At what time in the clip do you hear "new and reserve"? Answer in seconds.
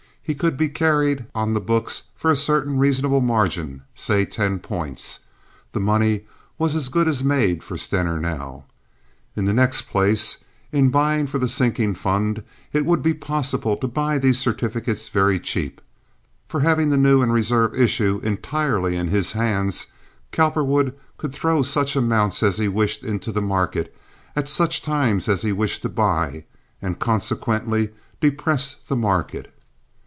16.97-17.75